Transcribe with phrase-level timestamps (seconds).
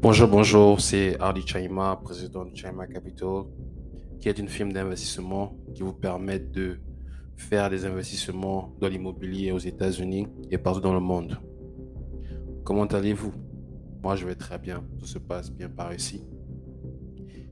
[0.00, 3.42] Bonjour, bonjour, c'est Hardy Chaima, président de Chaima Capital,
[4.20, 6.78] qui est une firme d'investissement qui vous permet de
[7.36, 11.36] faire des investissements dans l'immobilier aux États-Unis et partout dans le monde.
[12.62, 13.32] Comment allez-vous?
[14.00, 16.24] Moi, je vais très bien, tout se passe bien par ici.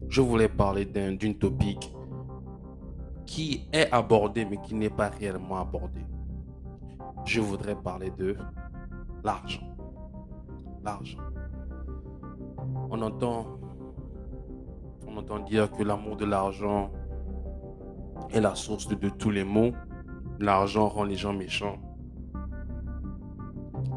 [0.08, 1.92] Je voulais parler d'une topic
[3.26, 6.06] qui est abordée mais qui n'est pas réellement abordée.
[7.24, 8.36] Je voudrais parler de
[9.24, 9.66] l'argent.
[10.84, 11.25] L'argent.
[12.98, 13.58] On entend,
[15.06, 16.90] on entend dire que l'amour de l'argent
[18.30, 19.72] est la source de, tous les maux.
[20.40, 21.76] L'argent rend les gens méchants,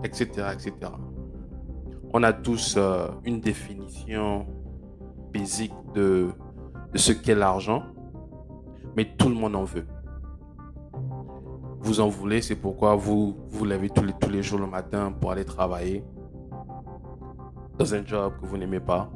[0.03, 0.91] etc., etc.
[2.13, 4.45] On a tous euh, une définition
[5.33, 6.31] basique de,
[6.93, 7.83] ce qu'est l'argent,
[8.97, 9.87] mais tout le monde en veut.
[11.79, 15.13] Vous en voulez, c'est pourquoi vous vous levez tous les, tous les jours le matin
[15.13, 16.03] pour aller travailler
[17.79, 19.09] dans un job que vous n'aimez pas.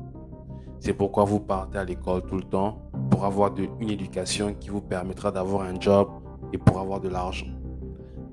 [0.80, 4.82] C'est pourquoi vous partez à l'école tout le temps pour avoir une éducation qui vous
[4.82, 6.08] permettra d'avoir un job
[6.54, 7.48] et pour avoir de l'argent.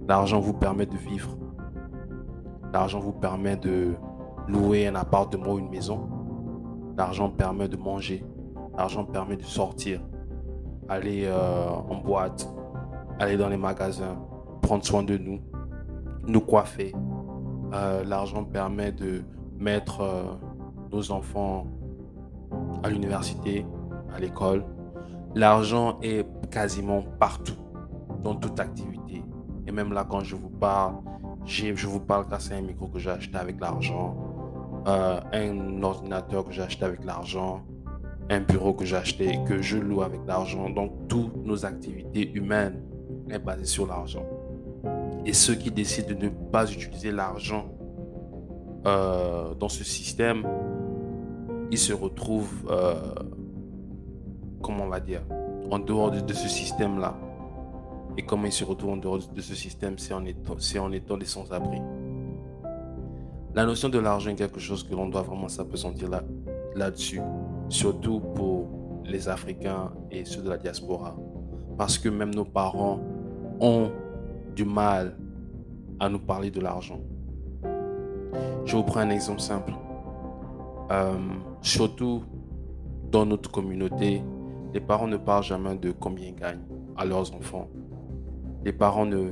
[0.09, 1.37] L'argent vous permet de vivre.
[2.73, 3.95] L'argent vous permet de
[4.47, 6.09] louer un appartement ou une maison.
[6.97, 8.25] L'argent permet de manger.
[8.79, 10.01] L'argent permet de sortir,
[10.89, 12.49] aller euh, en boîte,
[13.19, 14.17] aller dans les magasins,
[14.63, 15.41] prendre soin de nous,
[16.27, 16.95] nous coiffer.
[17.73, 19.25] Euh, l'argent permet de
[19.61, 20.23] mettre euh,
[20.91, 21.67] nos enfants
[22.83, 23.67] à l'université,
[24.13, 24.65] à l'école.
[25.35, 27.59] L'argent est quasiment partout,
[28.25, 29.23] dans toute activité.
[29.67, 30.97] Et même là, quand je vous parle,
[31.45, 34.17] je vous parle grâce à un micro que j'ai acheté avec l'argent,
[34.89, 37.63] euh, un ordinateur que j'ai acheté avec l'argent,
[38.31, 40.71] un bureau que j'ai acheté et que je loue avec l'argent.
[40.71, 42.83] Donc, toutes nos activités humaines
[43.29, 44.25] est basées sur l'argent.
[45.27, 47.67] Et ceux qui décident de ne pas utiliser l'argent
[48.87, 50.47] euh, dans ce système,
[51.71, 52.95] ils se retrouvent, euh,
[54.63, 55.23] comment on va dire,
[55.71, 57.17] en dehors de, ce système-là.
[58.17, 61.81] Et comment ils se retrouvent en dehors de ce système, c'est en étant, des sans-abri.
[63.55, 66.23] La notion de l'argent est quelque chose que l'on doit vraiment s'apesantir là,
[66.75, 67.21] là-dessus,
[67.69, 68.69] surtout pour
[69.05, 71.17] les Africains et ceux de la diaspora.
[71.77, 73.01] Parce que même nos parents
[73.61, 73.91] ont
[74.55, 75.17] du mal
[75.99, 77.01] à nous parler de l'argent.
[78.65, 79.73] Je vous prends un exemple simple.
[80.91, 81.15] Euh,
[81.63, 82.23] surtout
[83.11, 84.23] dans notre communauté,
[84.73, 86.65] les parents ne parlent jamais de combien ils gagnent
[86.97, 87.69] à leurs enfants.
[88.65, 89.31] Les parents ne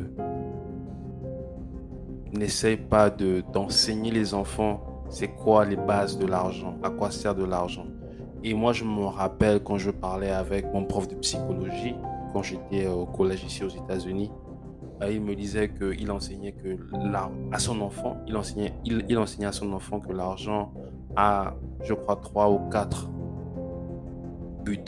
[2.32, 7.34] n'essayent pas de d'enseigner les enfants c'est quoi les bases de l'argent, à quoi sert
[7.34, 7.86] de l'argent.
[8.44, 11.94] Et moi, je me rappelle quand je parlais avec mon prof de psychologie,
[12.32, 14.30] quand j'étais au collège ici aux États-Unis,
[15.02, 16.76] euh, il me disait qu'il enseignait que
[17.52, 20.72] à son enfant, il enseignait, il, enseignait à son enfant que l'argent
[21.14, 23.08] a, je crois, trois ou quatre
[24.64, 24.84] buts.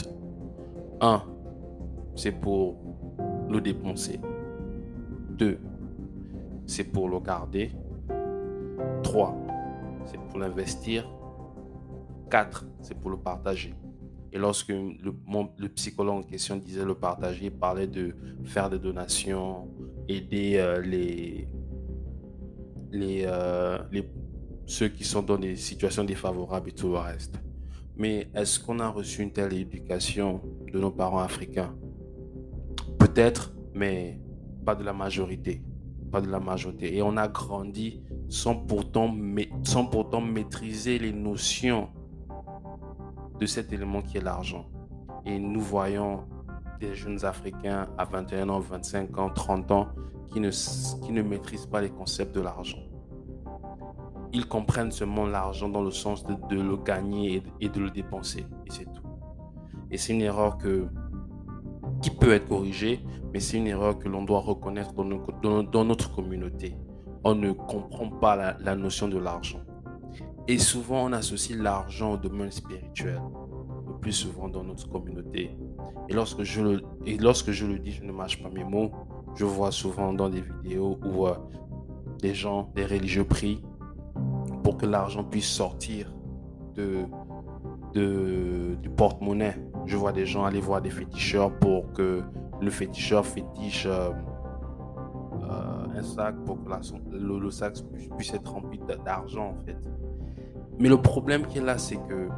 [1.00, 1.22] Un,
[2.16, 2.76] c'est pour
[3.48, 4.20] le dépenser.
[5.30, 5.58] Deux,
[6.66, 7.70] c'est pour le garder.
[9.02, 9.36] Trois,
[10.06, 11.08] c'est pour l'investir.
[12.30, 13.74] Quatre, c'est pour le partager.
[14.32, 18.14] Et lorsque le, psychologue en question disait le partager, parlait de
[18.44, 19.68] faire des donations,
[20.08, 21.48] aider euh, les,
[22.92, 24.08] les, euh, les,
[24.66, 27.40] ceux qui sont dans des situations défavorables et tout le reste.
[27.96, 30.40] Mais est-ce qu'on a reçu une telle éducation
[30.72, 31.74] de nos parents africains?
[32.98, 34.20] Peut-être, mais
[34.64, 35.62] pas de la majorité.
[36.12, 36.96] Pas de la majorité.
[36.96, 39.14] Et on a grandi sans pourtant,
[39.64, 41.88] sans pourtant maîtriser les notions
[43.40, 44.66] de cet élément qui est l'argent.
[45.24, 46.24] Et nous voyons
[46.78, 49.88] des jeunes Africains à 21 ans, 25 ans, 30 ans
[50.32, 50.50] qui ne,
[51.04, 52.78] qui ne maîtrisent pas les concepts de l'argent.
[54.32, 58.46] Ils comprennent seulement l'argent dans le sens de, le gagner et de, le dépenser.
[58.66, 59.02] Et c'est tout.
[59.90, 60.86] Et c'est une erreur que,
[62.00, 66.76] qui peut être corrigée, mais c'est une erreur que l'on doit reconnaître dans, notre communauté.
[67.24, 69.60] On ne comprend pas la notion de l'argent.
[70.48, 73.20] Et souvent, on associe l'argent au domaine spirituel,
[73.86, 75.56] le plus souvent dans notre communauté.
[76.08, 78.90] Et lorsque je le, et lorsque je le dis, je ne mâche pas mes mots.
[79.36, 81.34] Je vois souvent dans des vidéos où euh,
[82.20, 83.62] des gens, des religieux prient
[84.64, 86.12] pour que l'argent puisse sortir
[86.74, 87.04] de,
[87.94, 89.56] de, du porte-monnaie.
[89.86, 92.22] Je vois des gens aller voir des féticheurs pour que
[92.60, 94.10] le féticheur fétiche euh,
[95.44, 96.70] euh, un sac pour que
[97.12, 97.76] le, le, sac
[98.16, 99.78] puisse être rempli d'argent en fait.
[100.80, 102.28] Mais le problème qui est c'est que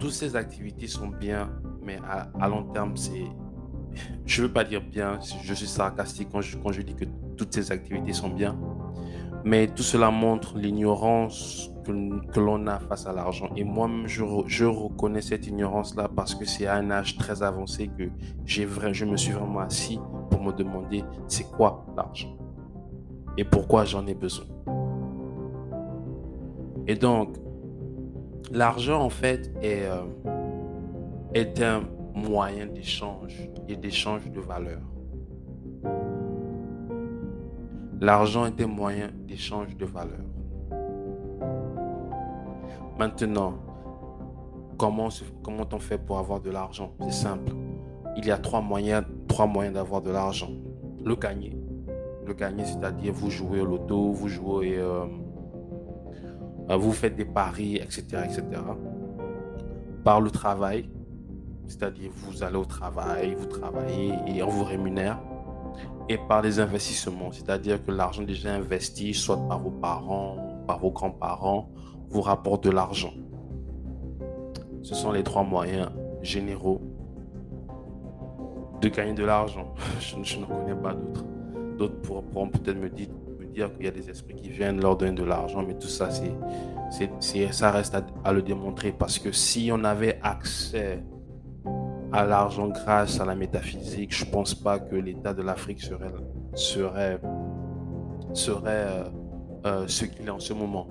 [0.00, 1.48] toutes ces activités sont bien,
[1.80, 1.98] mais
[2.40, 3.24] à, long terme, c'est.
[4.26, 7.72] Je ne veux pas dire bien, je suis sarcastique quand je, dis que toutes ces
[7.72, 8.58] activités sont bien.
[9.44, 13.48] Mais tout cela montre l'ignorance que, l'on a face à l'argent.
[13.56, 17.88] Et moi-même, je, je, reconnais cette ignorance-là parce que c'est à un âge très avancé
[17.96, 18.10] que
[18.44, 22.36] je me suis vraiment assis pour me demander c'est quoi l'argent
[23.38, 24.46] et pourquoi j'en ai besoin.
[26.88, 27.36] Et donc,
[28.52, 30.02] l'argent, en fait, est, euh,
[31.34, 31.82] est un
[32.14, 34.80] moyen d'échange et d'échange de valeur.
[38.00, 40.24] L'argent est un moyen d'échange de valeur.
[42.98, 43.54] Maintenant,
[44.78, 45.08] comment,
[45.42, 46.92] comment on fait pour avoir de l'argent?
[47.00, 47.52] C'est simple.
[48.16, 50.50] Il y a trois moyens, trois moyens d'avoir de l'argent.
[51.04, 51.56] Le gagner.
[52.26, 55.04] Le gagner, c'est-à-dire vous jouez au loto, vous jouez, euh,
[56.74, 58.42] vous faites des paris, etc., etc.
[60.02, 60.88] Par le travail,
[61.66, 65.20] c'est-à-dire vous allez au travail, vous travaillez et on vous rémunère.
[66.08, 70.36] Et par les investissements, c'est-à-dire que l'argent déjà investi, soit par vos parents,
[70.66, 71.68] par vos grands-parents,
[72.08, 73.12] vous rapporte de l'argent.
[74.82, 75.90] Ce sont les trois moyens
[76.22, 76.80] généraux
[78.80, 79.74] de gagner de l'argent.
[80.00, 81.24] Je, je, ne connais pas d'autres.
[81.76, 83.08] D'autres pourront peut-être me dire,
[83.56, 86.10] dire qu'il y a des esprits qui viennent leur donner de l'argent, mais tout ça,
[86.10, 86.34] c'est,
[87.20, 91.02] c'est, ça reste à, le démontrer parce que si on avait accès
[92.12, 96.12] à l'argent grâce à la métaphysique, je pense pas que l'état de l'Afrique serait,
[96.54, 97.18] serait,
[98.34, 99.04] serait euh,
[99.64, 100.86] euh, ce qu'il est en ce moment.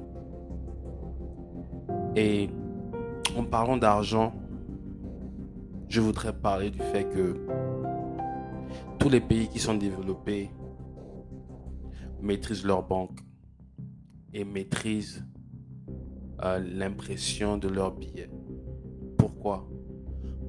[2.16, 2.50] Et
[3.38, 4.34] en parlant d'argent,
[5.88, 7.38] je voudrais parler du fait que
[8.98, 10.50] tous les pays qui sont développés
[12.26, 13.20] maîtrisent leur banque
[14.34, 15.24] et maîtrisent
[16.44, 18.30] euh, l'impression de leurs billets.
[19.18, 19.70] Pourquoi?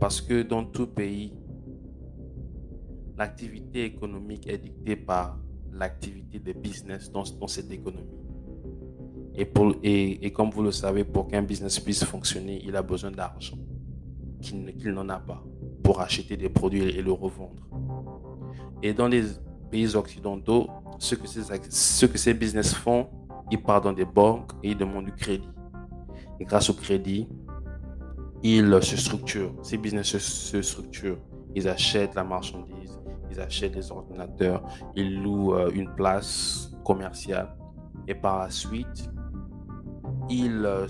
[0.01, 1.33] Parce que dans tout pays,
[3.17, 5.39] l'activité économique est dictée par
[5.73, 8.17] l'activité de business dans cette économie.
[9.83, 13.59] Et, comme vous le savez, pour qu'un business puisse fonctionner, il a besoin d'argent
[14.41, 15.45] qu'il n'en a pas
[15.83, 17.69] pour acheter des produits et le revendre.
[18.83, 19.25] Et dans les
[19.71, 23.09] pays occidentaux, ce que ces, ce que ces business font,
[23.51, 25.49] ils partent dans des banques et ils demandent du crédit.
[26.41, 27.29] Et grâce au crédit,
[28.43, 29.55] ils se structurent.
[29.63, 31.19] Ces business se, structurent.
[31.55, 33.01] Ils achètent la marchandise,
[33.31, 34.63] ils achètent des ordinateurs,
[34.95, 37.57] ils louent euh, une place commerciale.
[38.07, 39.11] Et par la suite,
[40.31, 40.87] euh,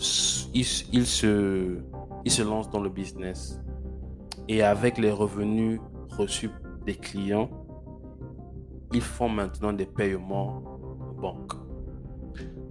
[0.55, 1.79] il, il, se,
[2.25, 3.61] il se lance dans le business.
[4.49, 5.81] Et avec les revenus
[6.11, 6.51] reçus
[6.85, 7.51] des clients,
[8.93, 10.63] ils font maintenant des paiements
[11.11, 11.53] aux banques.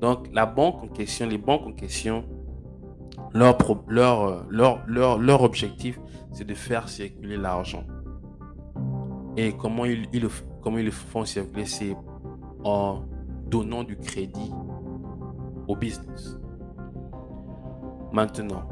[0.01, 2.25] Donc la banque en question, les banques en question,
[3.33, 3.57] leur,
[3.87, 5.99] leur, leur, leur, leur objectif,
[6.31, 7.83] c'est de faire circuler l'argent.
[9.37, 10.27] Et comment ils, ils,
[10.61, 11.95] comment ils le font circuler, c'est
[12.63, 13.03] en
[13.47, 14.51] donnant du crédit
[15.67, 16.39] au business.
[18.11, 18.67] Maintenant,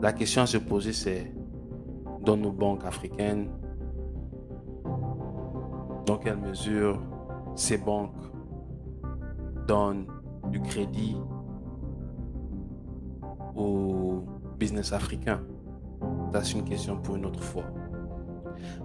[0.00, 1.34] la question à se poser, c'est
[2.22, 3.50] dans nos banques africaines,
[6.06, 7.00] dans quelle mesure
[7.54, 8.14] ces banques
[9.66, 10.06] donnent
[10.48, 11.16] du crédit
[13.54, 14.24] aux
[14.58, 15.40] business africains
[16.42, 17.64] C'est une question pour une autre fois.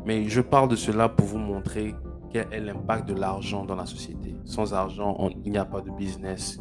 [0.05, 1.95] Mais je parle de cela pour vous montrer
[2.29, 4.35] quel est l'impact de l'argent dans la société.
[4.45, 6.59] Sans argent, il n'y a pas de business,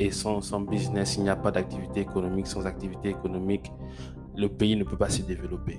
[0.00, 2.46] et sans, business, il n'y a pas d'activité économique.
[2.46, 3.70] Sans activité économique,
[4.34, 5.78] le pays ne peut pas se développer.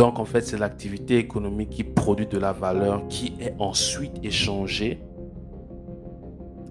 [0.00, 4.98] Donc en fait, c'est l'activité économique qui produit de la valeur qui est ensuite échangée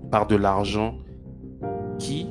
[0.10, 0.96] par de l'argent
[2.00, 2.26] qui,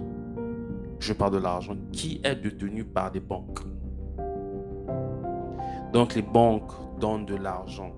[0.99, 3.61] je parle de l'argent, qui est détenu par des banques.
[5.93, 7.93] Donc les banques donnent de l'argent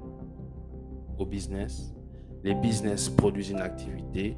[1.19, 1.95] au business
[2.45, 4.37] les business produisent une activité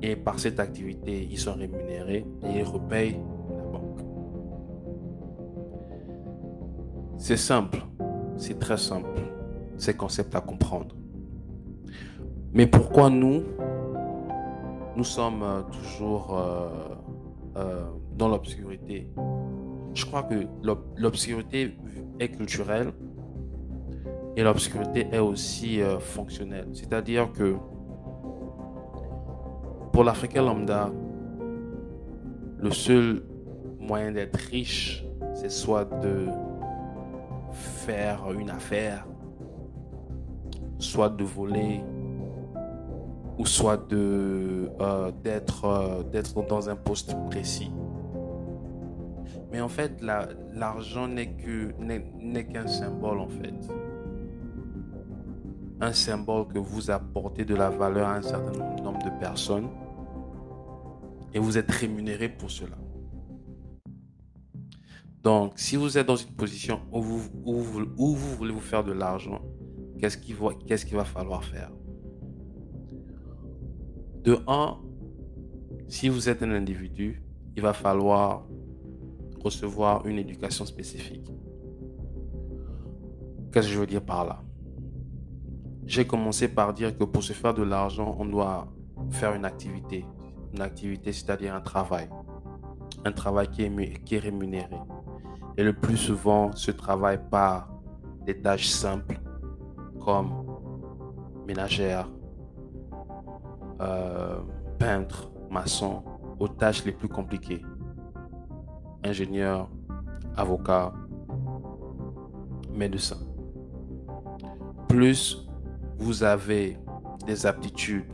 [0.00, 3.20] et par cette activité, ils sont rémunérés et ils repayent
[7.18, 7.82] C'est simple,
[8.36, 9.20] c'est très simple,
[9.78, 10.94] c'est concept à comprendre.
[12.52, 13.42] Mais pourquoi nous,
[14.96, 16.68] nous sommes euh, toujours euh,
[17.56, 17.84] euh,
[18.16, 19.10] dans l'obscurité?
[19.94, 20.46] Je crois que
[20.96, 21.76] l'obscurité
[22.20, 22.92] est culturelle
[24.36, 26.68] et l'obscurité est aussi fonctionnelle.
[26.74, 27.56] C'est-à-dire que
[29.92, 30.92] pour l'Africain lambda,
[32.58, 33.22] le seul
[33.80, 35.04] moyen d'être riche,
[35.34, 36.26] c'est soit de
[37.56, 39.06] faire une affaire,
[40.78, 41.82] soit de voler,
[43.38, 47.70] ou soit de euh, d'être euh, d'être dans un poste précis.
[49.52, 50.02] Mais en fait,
[50.54, 53.54] l'argent n'est que n'est qu'un symbole en fait
[55.80, 59.68] un symbole que vous apportez de la valeur à un certain nombre de personnes
[61.34, 62.76] et vous êtes rémunéré pour cela.
[65.26, 69.40] Donc, si vous êtes dans une position où vous, voulez vous faire de l'argent,
[69.98, 71.72] qu'est-ce qu'il va, falloir faire?
[74.22, 74.78] De un,
[75.88, 77.24] si vous êtes un individu,
[77.56, 78.46] il va falloir
[79.42, 81.28] recevoir une éducation spécifique.
[83.50, 84.44] Qu'est-ce que je veux dire par là?
[85.86, 88.72] J'ai commencé par dire que pour se faire de l'argent, on doit
[89.10, 90.04] faire une activité.
[90.52, 92.08] Une activité, c'est-à-dire un travail.
[93.04, 93.64] Un travail qui
[94.14, 94.76] est rémunéré.
[95.58, 97.70] Et le plus souvent, ce travail par
[98.26, 99.18] des tâches simples
[100.04, 100.44] comme
[101.46, 102.08] ménagère,
[103.80, 104.38] euh,
[104.78, 106.02] peintre, maçon,
[106.38, 107.64] aux tâches les plus compliquées.
[109.02, 109.68] Ingénieur,
[110.36, 110.92] avocat,
[112.70, 113.18] médecin.
[114.88, 115.48] Plus
[115.98, 116.78] vous avez
[117.26, 118.04] des aptitudes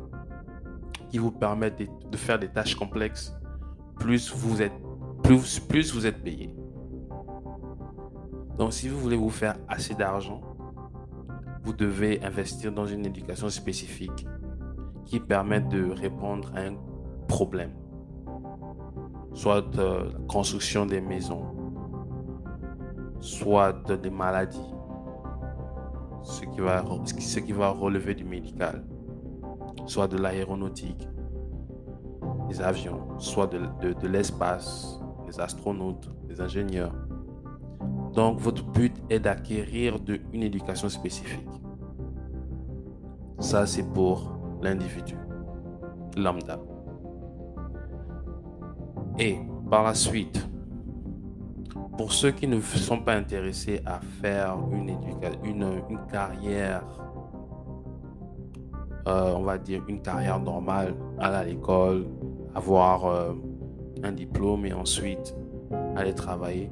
[1.11, 3.37] qui vous permettent de, faire des tâches complexes,
[3.99, 4.73] plus vous êtes,
[5.23, 6.55] plus, plus vous êtes payé.
[8.63, 10.41] Donc si vous voulez vous faire assez d'argent,
[11.65, 14.25] vous devez investir dans une éducation spécifique
[15.05, 16.77] qui permette de répondre à un
[17.27, 17.73] problème.
[19.35, 21.43] Soit la construction des maisons,
[23.19, 24.73] soit des maladies,
[26.23, 28.85] ce qui, va, ce qui va relever du médical,
[29.87, 31.09] soit de l'aéronautique,
[32.49, 36.95] des avions, soit de, de l'espace, des astronautes, des ingénieurs.
[38.15, 39.97] Donc, votre but est d'acquérir
[40.33, 41.49] une éducation spécifique.
[43.39, 45.17] Ça, c'est pour l'individu,
[46.17, 46.59] lambda.
[49.19, 49.39] Et
[49.71, 50.47] par la suite,
[51.97, 54.97] pour ceux qui ne sont pas intéressés à faire une,
[56.11, 56.85] carrière,
[59.07, 62.07] euh, on va dire une carrière normale, aller à l'école,
[62.55, 63.33] avoir euh,
[64.03, 65.35] un diplôme et ensuite
[65.97, 66.71] aller travailler,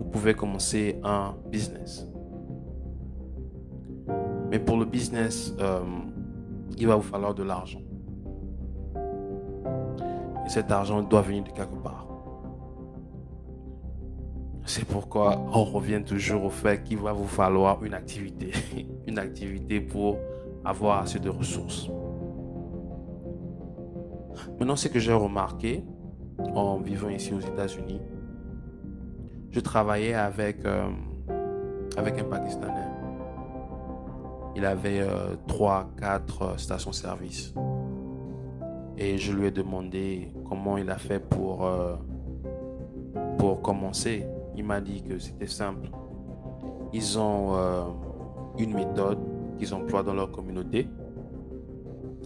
[0.00, 2.06] vous pouvez commencer un business.
[4.50, 5.80] Mais pour le business, euh,
[6.76, 7.82] il va vous falloir de l'argent.
[10.44, 12.06] Et cet argent doit venir de quelque part.
[14.64, 18.52] C'est pourquoi on revient toujours au fait qu'il va vous falloir une activité.
[19.06, 20.16] une activité pour
[20.64, 21.90] avoir assez de ressources.
[24.58, 25.84] Maintenant, ce que j'ai remarqué
[26.38, 28.00] en vivant ici aux États-Unis,
[29.50, 30.88] je travaillais avec, euh,
[31.96, 32.88] avec un Pakistanais.
[34.56, 37.54] Il avait euh, trois, 3, 4 euh, stations-service.
[38.96, 41.66] Et je lui ai demandé comment il a fait pour,
[43.38, 44.26] pour commencer.
[44.56, 45.88] Il m'a dit que c'était simple.
[46.92, 47.56] Ils ont
[48.58, 49.18] une méthode
[49.58, 50.86] qu'ils emploient dans leur communauté.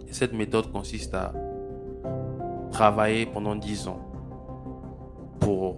[0.09, 1.33] Et cette méthode consiste à
[2.73, 4.01] travailler pendant 10 ans
[5.39, 5.77] pour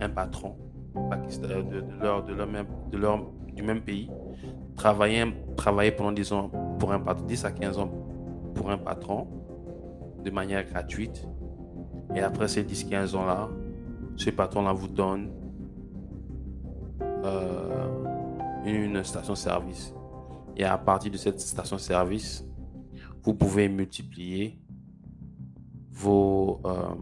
[0.00, 0.56] un patron
[0.94, 3.18] de, leur, de leur,
[3.52, 4.10] du même pays,
[4.76, 5.24] travailler,
[5.56, 7.90] travailler pendant 10 ans pour un patron, 10 à 15 ans
[8.54, 9.26] pour un patron
[10.24, 11.26] de manière gratuite.
[12.14, 13.48] Et après ces 10-15 ans-là,
[14.16, 15.30] ce patron-là vous donne
[17.02, 17.86] euh,
[18.64, 19.94] une station-service.
[20.56, 22.44] Et à partir de cette station-service,
[23.22, 24.58] vous pouvez multiplier
[25.90, 26.94] vos, euh,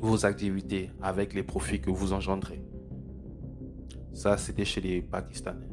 [0.00, 2.62] vos activités avec les profits que vous engendrez.
[4.12, 5.68] Ça, c'était chez les Pakistanais.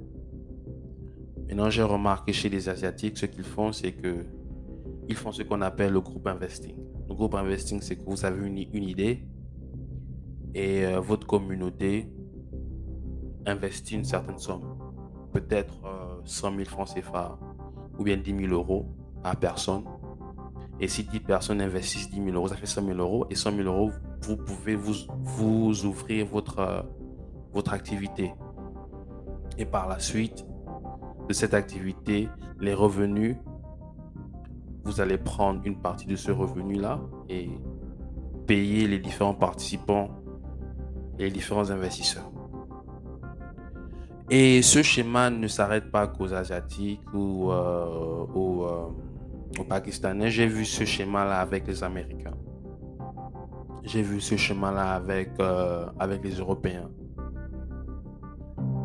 [1.47, 4.25] Maintenant, j'ai remarqué chez les Asiatiques, ce qu'ils font, c'est que
[5.09, 6.75] ils font ce qu'on appelle le groupe investing.
[7.07, 9.25] Le groupe investing, c'est que vous avez une, une idée
[10.53, 12.11] et euh, votre communauté
[13.45, 14.77] investit une certaine somme,
[15.31, 15.87] peut-être
[16.25, 17.39] 100 000 francs CFA
[17.97, 18.85] ou bien 10 000 euros
[19.23, 19.83] à personne.
[20.79, 23.25] Et si 10 personnes investissent 10 000 euros, ça fait 100 000 euros.
[23.29, 24.93] Et 100 000 euros, vous pouvez vous,
[25.23, 26.81] vous ouvrir votre, euh,
[27.53, 28.33] votre activité.
[29.57, 30.45] Et par la suite
[31.27, 33.35] de cette activité, les revenus,
[34.83, 37.49] vous allez prendre une partie de ce revenu-là et
[38.45, 40.09] payer les différents participants
[41.19, 42.31] et les différents investisseurs.
[44.29, 48.87] Et ce schéma ne s'arrête pas qu'aux Asiatiques ou euh, euh,
[49.59, 50.29] aux Pakistanais.
[50.29, 52.35] J'ai vu ce schéma-là avec les Américains.
[53.87, 56.89] J'ai vu ce chemin-là avec, euh, avec les Européens.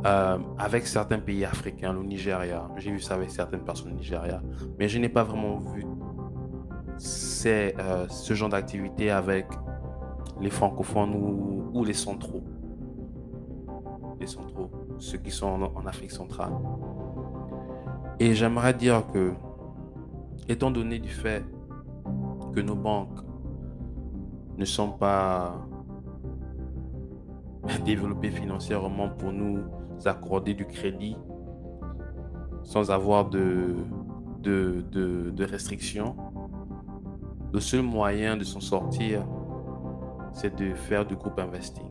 [0.06, 2.68] Euh, avec certains pays africains, le Nigeria.
[2.76, 4.40] J'ai vu ça avec certaines personnes au Nigeria.
[4.78, 5.85] Mais je n'ai pas vraiment vu
[7.47, 9.47] euh, ce genre d'activité avec
[10.40, 11.16] les francophones
[11.75, 12.44] ou, les centraux.
[14.21, 16.52] Les centraux, ceux qui sont en, Afrique centrale.
[18.21, 19.32] Et j'aimerais dire que,
[20.49, 21.44] étant donné du fait
[22.54, 23.32] que nos banques
[24.59, 25.66] ne sont pas
[27.85, 29.61] développées financièrement pour nous
[30.04, 31.16] accorder du crédit
[32.62, 33.76] sans avoir de
[35.40, 36.16] restrictions,
[37.52, 39.26] le seul moyen de s'en sortir,
[40.32, 41.85] c'est de faire du groupe investing.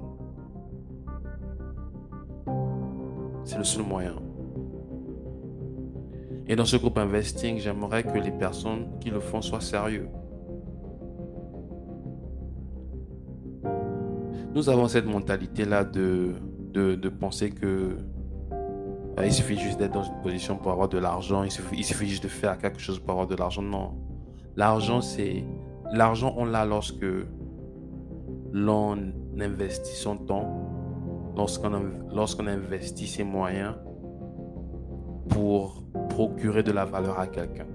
[3.44, 4.16] C'est le seul moyen.
[6.48, 10.10] Et dans ce groupe investing, j'aimerais que les personnes qui le font soient sérieux.
[14.54, 16.34] Nous avons cette mentalité-là de,
[16.74, 17.96] de, penser que
[19.18, 21.86] euh, il suffit juste d'être dans une position pour avoir de l'argent, il suffit, il
[21.86, 23.62] suffit juste de faire quelque chose pour avoir de l'argent.
[23.62, 23.94] Non.
[24.58, 25.46] L'argent, c'est.
[25.94, 27.06] L'argent, on l'a lorsque
[28.52, 28.98] l'on
[29.40, 31.72] investit son temps, lorsqu'on
[32.14, 33.76] lorsqu'on investit ses moyens
[35.30, 37.68] pour procurer de la valeur à quelqu'un.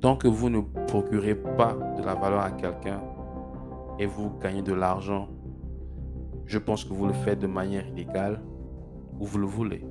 [0.00, 3.00] Tant que vous ne procurez pas de la valeur à quelqu'un
[3.98, 5.28] et vous gagnez de l'argent,
[6.46, 8.40] je pense que vous le faites de manière illégale
[9.18, 9.84] ou vous le voulez.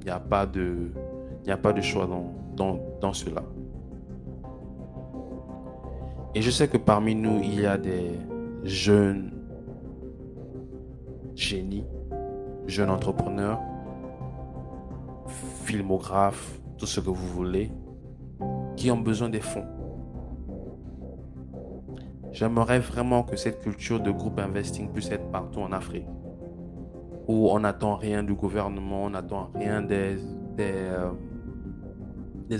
[0.00, 0.92] Il n'y a pas de,
[1.46, 3.42] a pas de choix dans, dans, dans cela.
[6.34, 8.10] Et je sais que parmi nous, il y a des
[8.62, 9.32] jeunes
[11.34, 11.86] génies,
[12.66, 13.60] jeunes entrepreneurs
[15.64, 17.72] filmographes, tout ce que vous voulez,
[18.76, 19.66] qui ont besoin des fonds.
[22.36, 26.04] J'aimerais vraiment que cette culture de groupe investing puisse être partout en Afrique,
[27.26, 30.18] où on n'attend rien du gouvernement, on n'attend rien des,
[30.60, 31.12] euh,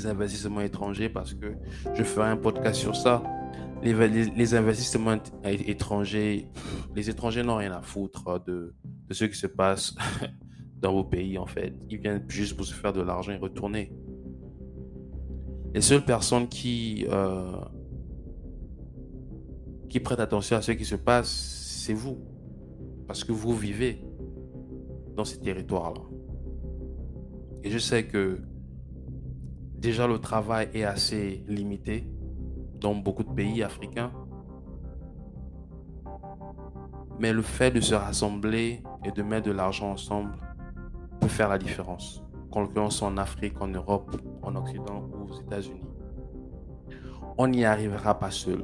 [0.07, 1.57] investissements étrangers, parce que
[1.93, 3.23] je ferai un podcast sur ça.
[3.83, 6.49] Les, investissements étrangers,
[6.95, 9.95] les étrangers n'ont rien à foutre de, de ce qui se passe
[10.81, 11.75] dans vos pays, en fait.
[11.91, 13.93] Ils viennent juste pour se faire de l'argent et retourner.
[15.75, 17.59] Les seules personnes qui, euh,
[19.97, 21.31] qui prêtent attention à ce qui se passe,
[21.87, 22.19] c'est vous.
[23.07, 24.05] Parce que vous vivez
[25.17, 26.03] dans ces territoires-là.
[27.65, 28.43] Et je sais que
[29.79, 32.07] déjà le travail est assez limité
[32.79, 34.13] dans beaucoup de pays africains.
[37.19, 40.37] Mais le fait de se rassembler et de mettre de l'argent ensemble,
[41.23, 42.23] peut faire la différence.
[42.53, 45.81] Qu'en l'occurrence en Afrique, en Europe, en Occident ou aux États-Unis.
[47.39, 48.63] On n'y arrivera pas seul.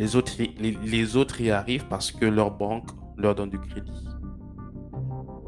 [0.00, 4.08] Les autres, les, y arrivent parce que leur banque leur donne du crédit.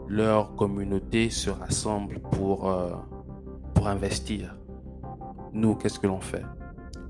[0.08, 2.92] Leur communauté se rassemble pour, euh,
[3.72, 4.54] pour investir.
[5.54, 6.44] Nous, qu'est-ce que l'on fait?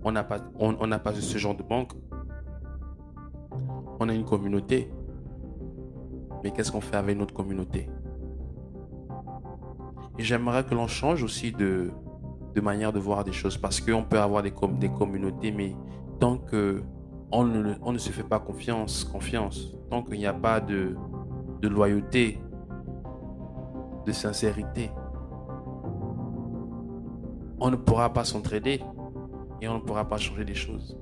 [0.04, 0.76] On n'a pas, on,
[1.14, 1.90] ce genre de banque.
[3.98, 4.88] On a une communauté
[6.44, 7.90] mais qu'est-ce qu'on fait avec notre communauté?
[10.16, 11.90] J'aimerais que l'on change aussi de,
[12.54, 15.74] de manière de voir des choses parce qu'on peut avoir des, des communautés, mais
[16.20, 16.84] tant que
[17.32, 17.44] on
[17.92, 20.94] ne, se fait pas confiance, confiance, tant qu'il n'y a pas de,
[21.62, 22.38] loyauté,
[24.04, 24.90] de sincérité,
[27.58, 28.82] on ne pourra pas s'entraider
[29.60, 30.98] et on ne pourra pas changer des choses.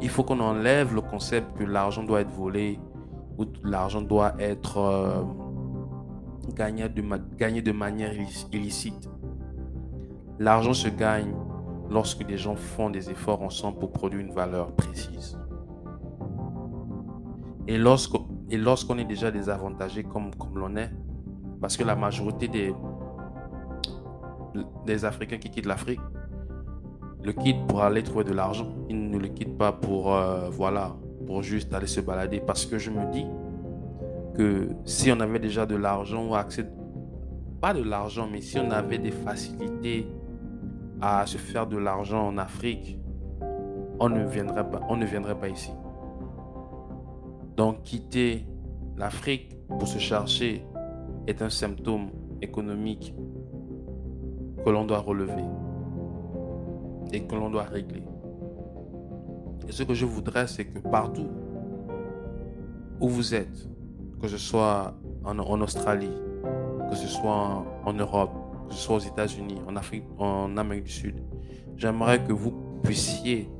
[0.00, 2.78] Il faut qu'on enlève le concept que l'argent doit être volé,
[3.38, 5.22] où l'argent doit être euh,
[6.54, 8.12] gagné de manière
[8.52, 9.10] illicite.
[10.38, 11.34] L'argent se gagne
[11.90, 15.38] lorsque des gens font des efforts ensemble pour produire une valeur précise.
[17.68, 20.90] Et lorsqu'on et est déjà désavantagé comme, comme l'on est,
[21.60, 22.74] parce que la majorité des,
[24.84, 26.00] des Africains qui quittent l'Afrique
[27.24, 28.68] le quittent pour aller trouver de l'argent.
[28.88, 30.94] Ils ne le quittent pas pour, euh, voilà,
[31.26, 32.40] pour juste aller se balader.
[32.40, 33.26] Parce que je me dis
[34.36, 36.70] que si on avait déjà de l'argent ou accès,
[37.60, 40.06] pas de l'argent, mais si on avait des facilités
[41.00, 42.98] à se faire de l'argent en Afrique,
[43.98, 45.72] on ne viendrait pas, on ne viendrait pas ici.
[47.56, 48.46] Donc quitter
[48.96, 50.64] l'Afrique pour se chercher
[51.26, 52.10] est un symptôme
[52.42, 53.14] économique
[54.64, 55.44] que l'on doit relever
[57.12, 58.02] et que l'on doit régler.
[59.68, 61.28] Et ce que je voudrais, c'est que partout
[63.00, 63.68] où vous êtes,
[64.20, 66.12] que ce soit en, Australie,
[66.88, 68.32] que ce soit en, Europe,
[68.68, 71.22] que ce soit aux États-Unis, en Afrique, en Amérique du Sud,
[71.76, 72.52] j'aimerais que vous
[72.82, 73.50] puissiez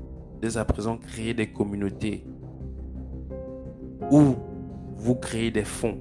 [0.41, 2.27] dès à présent créer des communautés
[4.11, 4.35] où
[4.97, 5.99] vous créez des fonds.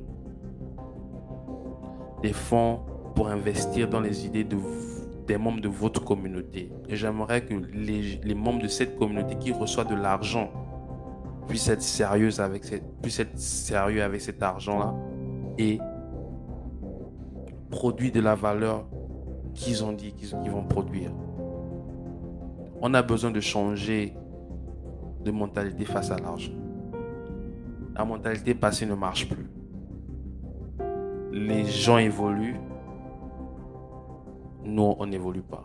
[2.21, 2.79] Des fonds
[3.15, 4.57] pour investir dans les idées de
[5.27, 6.71] des membres de votre communauté.
[6.87, 10.51] Et j'aimerais que les, membres de cette communauté qui reçoivent de l'argent
[11.47, 14.93] puissent être sérieux avec, être sérieux avec cet argent-là
[15.57, 15.79] et
[17.69, 18.85] produit de la valeur
[19.55, 21.11] qu'ils ont dit qu'ils vont produire.
[22.81, 24.13] On a besoin de changer
[25.23, 26.51] de mentalité face à l'argent.
[27.95, 29.49] La mentalité passée ne marche plus.
[31.31, 32.59] Les gens évoluent.
[34.63, 35.63] Nous, on n'évolue pas.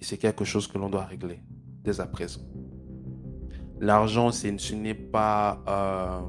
[0.00, 1.40] Et c'est quelque chose que l'on doit régler
[1.84, 2.40] dès à présent.
[3.78, 6.20] L'argent, ce n'est pas euh,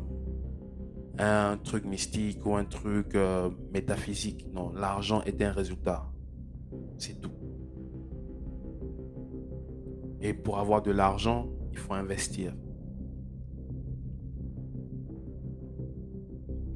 [1.19, 4.47] un truc mystique ou un truc euh, métaphysique.
[4.51, 6.09] Non, l'argent est un résultat.
[6.97, 7.31] C'est tout.
[10.21, 12.55] Et pour avoir de l'argent, il faut investir.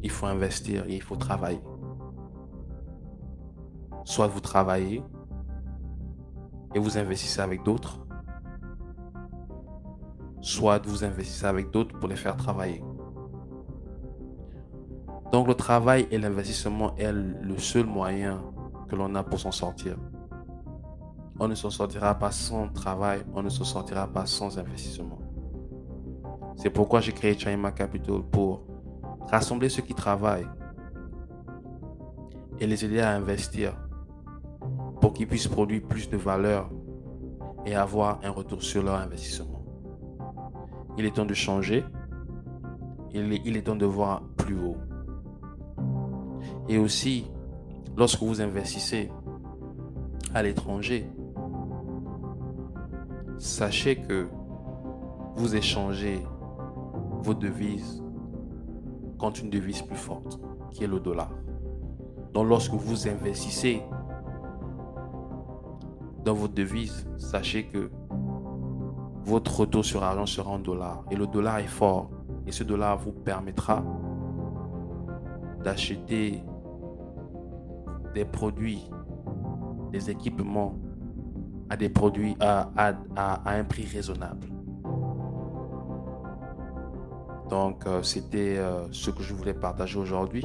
[0.04, 1.62] Il faut investir et il faut travailler.
[4.06, 5.04] Soit vous travaillez
[6.76, 8.06] et vous investissez avec d'autres,
[10.42, 12.84] soit vous investissez avec d'autres pour les faire travailler.
[15.32, 18.42] Donc le travail et l'investissement est le seul moyen
[18.88, 19.98] que l'on a pour s'en sortir.
[21.40, 25.20] On ne s'en sortira pas sans travail, on ne s'en sortira pas sans investissement.
[26.56, 28.66] C'est pourquoi j'ai créé China Capital pour
[29.30, 30.48] rassembler ceux qui travaillent
[32.60, 33.78] et les aider à investir
[35.00, 36.70] pour qu'ils puissent produire plus de valeur
[37.66, 39.64] et avoir un retour sur leur investissement.
[40.98, 41.84] Il est temps de changer.
[43.14, 44.78] Il est, il est temps de voir plus haut.
[46.70, 47.26] Et aussi,
[47.96, 49.10] lorsque vous investissez
[50.34, 51.10] à l'étranger,
[53.38, 54.28] sachez que
[55.36, 56.20] vous échangez
[57.22, 58.04] vos devises
[59.18, 60.40] contre une devise plus forte,
[60.72, 61.32] qui est le dollar.
[62.34, 63.82] Donc lorsque vous investissez
[66.24, 67.90] dans votre devise, sachez que
[69.24, 71.04] votre retour sur argent sera en dollars.
[71.12, 72.10] Et le dollar est fort.
[72.46, 73.84] Et ce dollar vous permettra
[75.64, 76.44] d'acheter
[78.14, 78.90] des produits,
[79.92, 80.76] des équipements
[81.70, 82.70] à des produits à,
[83.46, 84.48] un prix raisonnable.
[87.50, 90.44] Donc, euh, c'était euh, ce que je voulais partager aujourd'hui.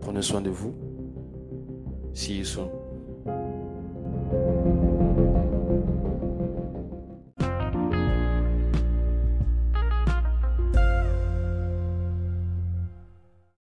[0.00, 0.74] Prenez soin de vous.
[2.14, 2.81] See you soon.